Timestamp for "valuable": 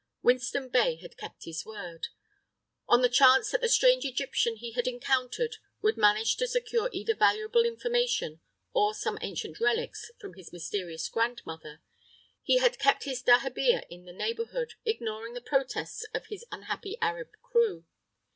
7.13-7.65